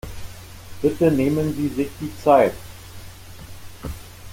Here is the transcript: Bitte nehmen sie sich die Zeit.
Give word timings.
Bitte 0.81 1.11
nehmen 1.11 1.53
sie 1.53 1.67
sich 1.67 1.89
die 1.99 2.11
Zeit. 2.23 2.53